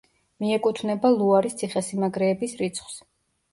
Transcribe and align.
მიეკუთვნება 0.45 1.11
ლუარის 1.17 1.59
ციხესიმაგრეების 1.61 2.59
რიცხვს. 2.65 3.01